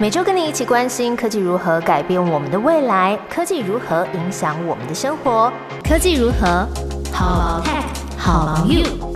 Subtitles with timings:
[0.00, 5.52] 每周跟你一起关心科技如何改变我们的未来，科技如何影响我们的生活，
[5.82, 6.64] 科技如何
[7.12, 7.82] 好 tech
[8.16, 9.07] 好 you。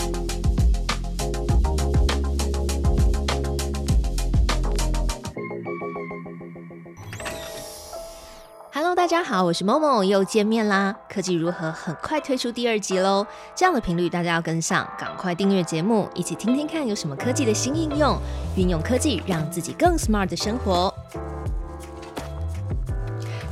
[8.74, 10.96] Hello，大家好，我是 Momo，，又见面啦！
[11.06, 13.26] 科技如何很快推出第二集喽？
[13.54, 18.16] 这样的频率大家要跟上，赶快订阅节目，一起听听看有什么科技的新应用，
[18.56, 20.92] 运用科技让自己更 smart 的生活。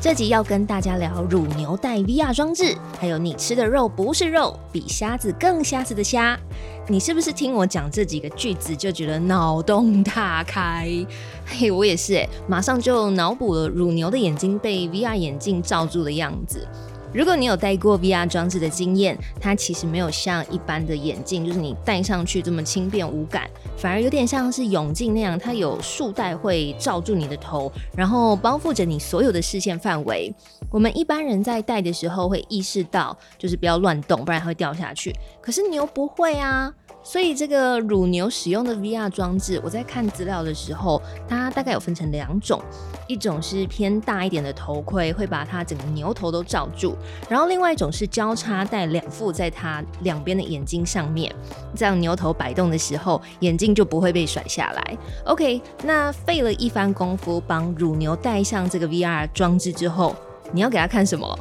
[0.02, 6.40] 这集要跟大家聊乳牛带 VR 装置，还有你吃的肉不是肉，比瞎子更瞎子的虾。
[6.88, 10.88] 你是不是听我讲这几个句子就觉得脑洞大开？
[11.44, 16.66] 嘿，我也是哎，马上就脑补了乳牛的眼睛被 VR 眼镜罩住的样子。
[17.12, 30.32] 如果你有戴过 VR 装置的经验，它其实没有像一般的眼镜，就是你戴上去这么轻便无感，反而有点像是泳镜那样，它有束带会罩住你的头，然后包覆着你所有的视线范围。
[30.70, 35.14] 我们一般人在戴的时候会意识到，就是不要乱动，不然会掉下去。
[35.40, 36.72] 可是牛不会啊。
[37.02, 42.60] 所以这个乳牛使用的 VR 装置，我在看资料的时候，它大概有分成两种，
[43.06, 46.94] 一种是偏大一点的头盔，会把它整个牛头都罩住，
[47.26, 51.34] 然后另外一种是交叉戴两副在它两边的眼睛上面，
[51.74, 54.98] 这样牛头摆动的时候，眼镜就不会被甩下来。
[55.24, 60.14] OK，那费了一番功夫帮乳牛戴上这个 VR 装置之后，
[60.52, 61.38] 你要给他看什么？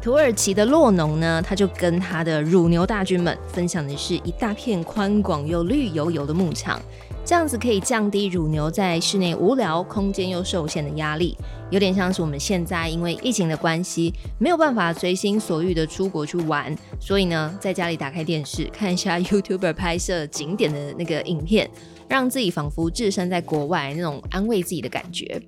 [0.00, 6.78] 土耳其的洛农呢，他就跟他的乳牛大军们分享的是一大片宽广又绿油油的牧场，
[7.24, 11.34] 这样子可以降低乳牛在室内无聊、空间又受限的压力，
[11.70, 21.70] 有点像是我们现在因为疫情的关系，没有办法随心所欲的出国去玩，所以呢，在家里打开电视看一下 YouTuber 拍摄景点的那个影片，
[22.06, 25.40] 让自己仿佛置身在国外那种安慰自己的感觉。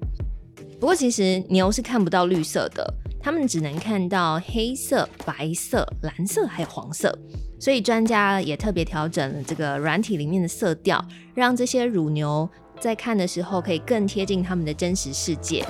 [0.78, 2.94] 不过其实牛是看不到绿色的。
[3.18, 7.12] 他们只能看到黑色、白色、蓝色还有黄色，
[7.58, 11.04] 所以专家也特别调整了这个软体里面的色调，
[11.34, 12.48] 让这些乳牛
[12.78, 15.66] 在看的时候可以更贴近他们的真实世界。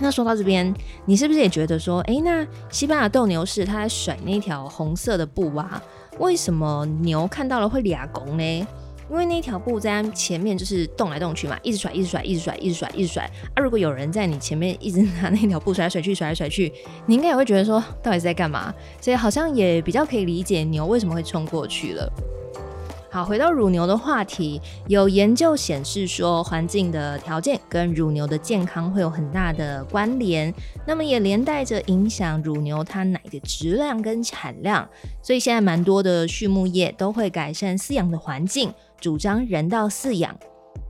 [0.00, 5.80] 那说到这边，你是不是也觉得说，哎，那西班牙斗牛士他在甩那条红色的布啊，
[6.18, 8.66] 为什么牛看到了会俩拱呢？
[9.08, 13.30] 因为那条布在前面就是动来动去嘛，一直甩，一直甩，一直甩，一直甩，一直甩。
[13.54, 16.72] 啊，如果有人在你前面一直拿那条布甩来甩去，甩来甩去，
[17.06, 18.74] 你应该也会觉得说，到底是在干嘛？
[19.00, 22.12] 所以好像也比较可以理解牛为什么会冲过去了。
[23.08, 30.52] 好，回到乳牛的话题，有研究显示说，环境的条件跟乳牛的健康会有很大的关联，
[30.86, 34.86] 那么也连带着影响乳牛它奶的质量跟产量。
[35.22, 38.70] 所以现在蛮多的畜牧业都会改善饲养的环境。
[39.00, 40.36] 主张人道饲养。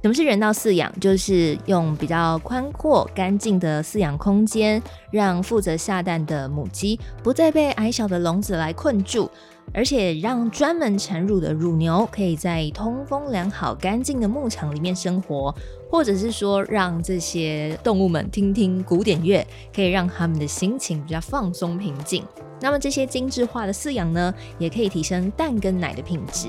[0.02, 0.92] 什么是人道饲养？
[1.00, 4.80] 就是用比较宽阔、干净的饲养空间，
[5.10, 9.28] 让负责下蛋的母鸡不再被矮小的笼子来困住，
[9.72, 15.52] 而且让专门产乳的乳牛可以在通风良好、干净的牧场里面生活，
[15.90, 22.22] 或者是说让这些动物们听听古典乐，可以让他们的心情比较放松平静。
[22.60, 26.48] 那么这些精致化的饲养呢，也可以提升蛋跟奶的品质。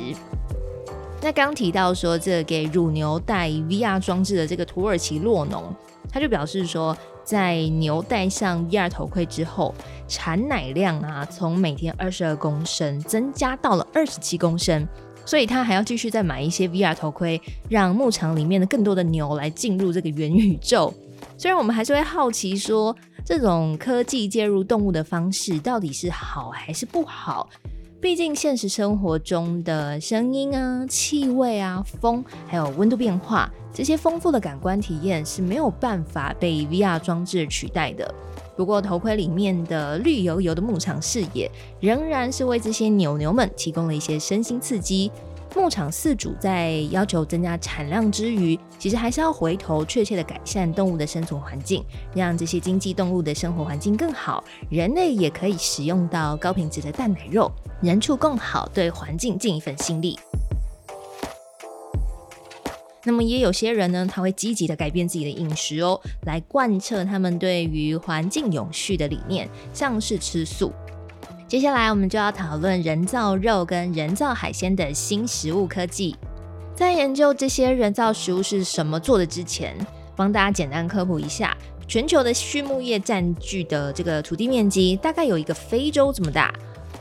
[1.20, 5.76] 那刚提到说，这给乳牛戴 VR 装置的这个土耳其洛农，
[6.10, 9.74] 他就表示说，在牛戴上 VR 头盔之后，
[10.08, 14.88] 产奶量啊，从每天二十二公升增加到了二十七公升，
[15.26, 20.94] 所以他还要继续再买一些 VR 头盔，让牧场里面的更多的牛来进入这个元宇宙。
[21.36, 22.96] 虽然我们还是会好奇说，
[23.26, 27.50] 这种科技介入动物的方式到底是好还是不好？
[28.08, 38.16] 毕竟现实生活中的声音啊、气味啊、风，还有温度变化，这些丰富的感官体验是没有办法被 VR 装置取代的。
[38.56, 41.52] 不过，头盔里面的绿油油的牧场视野，
[41.82, 45.12] 仍然是为这些牛牛们提供了一些身心刺激。
[45.58, 51.84] 牧场饲主在要求增加产量之余，其实还是要回头确切的改善动物的生存环境，
[52.14, 57.52] 让这些经济动物的生活环境更好，人类也可以使用到高品质的蛋奶肉，
[57.82, 60.18] 人畜共好，对环境尽一份心力。
[63.04, 70.72] 那么也有些人呢，他会积极的改变自己的饮食哦，来贯彻他们对于环境永续的理念，像是吃素。
[71.48, 76.14] 接下来我们就要讨论人造肉跟人造海鲜的新食物科技。
[76.76, 79.74] 在研究这些人造食物是什么做的之前，
[80.14, 81.56] 帮大家简单科普一下：
[81.88, 86.54] 全球的畜牧业占据的这个土地面积大概有一个非洲这么大。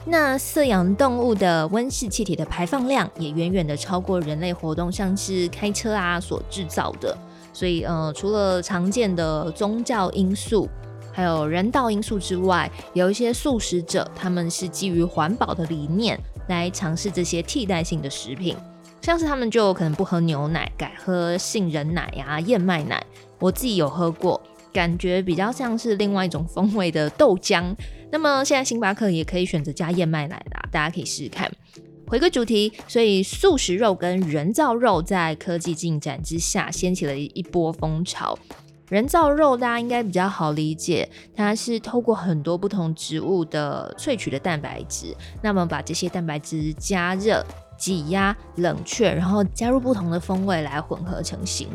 [0.04, 7.18] 那饲养动物的温室气体的排放量也远远的超过人类活动，像是开车啊所制造的。
[7.52, 10.68] 所以呃，除了常见的宗教因素，
[11.16, 18.54] 还有人道因素之外，有一些素食者他们是基于环保的理念来尝试这些替代性的食品，
[19.00, 23.02] 像是他们就可能不喝牛奶，改喝杏仁奶呀、燕麦奶。
[23.38, 24.38] 我自己有喝过，
[24.74, 27.74] 感觉比较像是另外一种风味的豆浆。
[28.12, 31.50] 那么现在星巴克也可以选择加燕麦奶啦，大家可以试试看。
[32.06, 38.38] 回归主题，所以素食肉跟人造肉在科技进展之下，掀起了一波风潮。
[38.88, 47.44] 人造肉大家应该比较好理解，它是透过很多不同植物的萃取的蛋白质，那么把这些蛋白质加热、
[47.76, 51.68] 挤压、冷却，然后加入不同的风味来混合成型，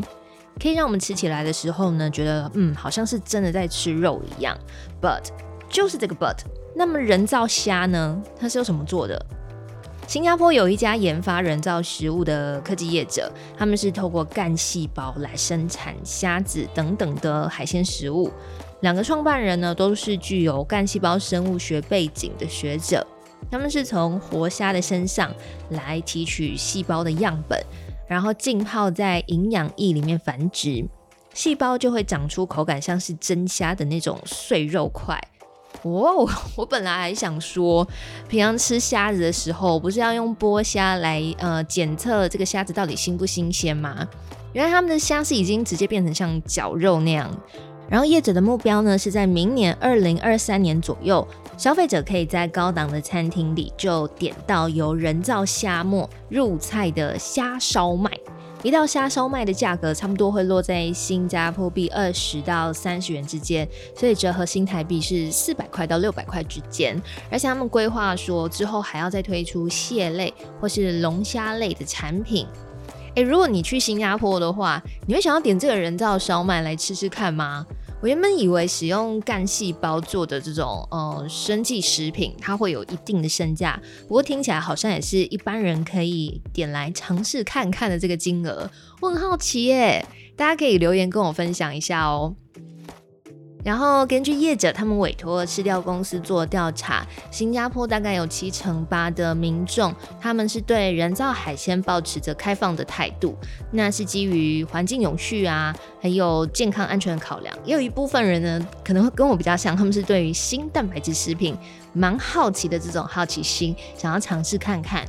[0.62, 4.58] 可以让我们吃起来的时候呢，觉得嗯，好像是真的在吃肉一样。
[5.02, 5.24] But
[5.70, 6.38] 就是这个 But，
[6.74, 9.26] 那么人造虾呢，它是用什么做的？
[10.12, 18.30] 新加坡有一家研发人造食物的科技业者，他们是透过干细胞来生产虾子等等的海鲜食物。
[18.82, 23.08] 两个创办人呢，都是具有干细胞生物学背景的学者。
[23.50, 25.34] 他们是从活虾的身上
[25.70, 27.58] 来提取细胞的样本，
[28.06, 30.86] 然后浸泡在营养液里面繁殖，
[31.34, 35.18] 细胞就会长出口感像是真虾的那种碎肉块。
[35.84, 37.88] 哦， 我本来还想说，
[38.30, 44.08] 平常吃虾子的时候，不是要用剥虾来呃检测这个虾子到底新不新鲜吗？
[44.54, 47.30] 原来他们的虾是已经直接变成像绞肉那样。
[47.90, 51.28] 然后业者的目标呢，是在明年二零二三年左右，
[51.58, 58.10] 消费者可以在高档的餐厅里就点到由人造虾末入菜的虾烧麦。
[58.64, 66.96] 一道虾烧卖的价格差不多会落在新加坡币二十到三十元之间，所以折合新台币是四百块到六百块之间。
[67.32, 72.46] 而且他们规划说之后还要再推出蟹类或是龙虾类的产品。
[73.16, 77.66] 诶，如果你去新加坡的话，你会想要点这个人造烧麦来吃吃看吗？
[78.02, 88.68] 我原本以为使用干细胞做的这种呃生计食品，它会有一定的身价，不过听起来好像也是一般人可以点来尝试看看的这个金额，
[89.02, 90.04] 我很好奇耶，
[90.36, 92.36] 大家可以留言跟我分享一下哦。
[93.64, 103.36] 然后根据业者他们委托吃掉公司做调查，新加坡大概有七成八的民众，他们是对人造海鲜保持着开放的态度，
[103.72, 107.56] 那是基于环境永续啊，还有健康安全考量。
[107.64, 111.56] 也有一部分人呢，可能会跟我比较像，他们是对于新蛋白质食品
[111.94, 115.06] 蛮好奇的这种好奇心，想要尝试看看。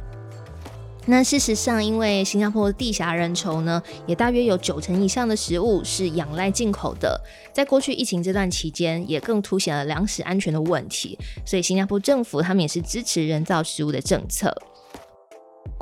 [1.04, 7.20] 那事实上，因为新加坡地狭人稠呢，也大约有九成以上的食物是仰赖进口的。
[7.52, 11.18] 在过去疫情这段期间，也更凸显了粮食安全的问题。
[11.44, 14.56] 所以，新加坡政府他们也是支持人造食物的政策。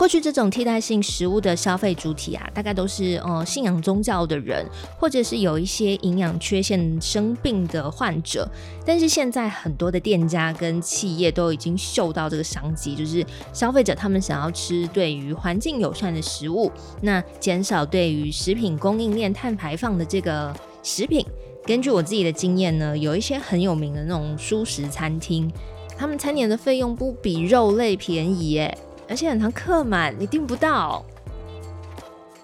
[0.00, 4.64] 过去这种替代性食物的消费主体啊，大概都是呃信仰宗教的人，
[4.98, 8.48] 或者是有一些营养缺陷生病的患者。
[8.86, 16.72] 但是现在很多的店家跟企业都已经嗅到这个商机，就是消费者他们想要吃对于环境友善的食物，
[17.02, 20.50] 那减少对于食品供应链碳排放的这个
[20.82, 21.22] 食品。
[21.66, 25.52] 根据我自己的经验呢，有一些很有名的那种蔬食餐厅，
[25.94, 28.78] 他们餐点的费用不比肉类便宜耶。
[29.10, 31.04] 而且很常客满，你订不到。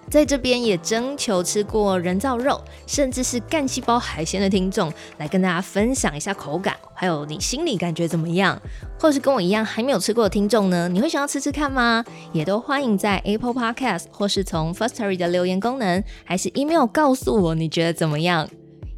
[0.09, 8.61] 在这边也征求吃过人造肉，甚至是干细胞海鲜的听众，来跟大家分享一下口感，还有你心里感觉怎么样？
[9.01, 10.89] 或是跟我一样还没有吃过的听众呢？
[10.89, 12.05] 你会想要吃吃看吗？
[12.33, 18.49] 也都欢迎在 Apple Podcast 或是从 Firstory 的留言功能，还是 email 告诉我你觉得怎么样。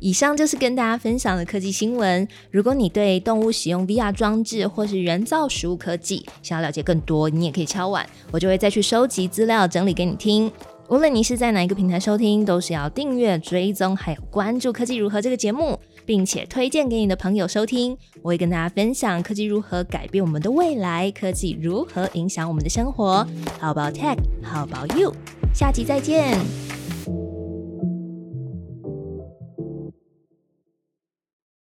[0.00, 2.26] 以上就是跟大家分享的科技新闻。
[2.50, 10.50] 如果你对动物使用 VR 装置或是人造食物科技想要了解更多，你也可以敲碗，我就会再去收集资料整理给你听。
[10.88, 17.95] 无论你是在哪一个平台收听，都是要订阅、追踪还有关注《科技如何》这个节目，并且推荐给你的朋友收听。
[18.23, 23.26] 我会跟大家分享科技如何改变我们的未来，科技如何影响我们的生活。
[23.61, 24.17] How about tech?
[24.43, 25.12] How about you?
[25.52, 26.67] 下集再见。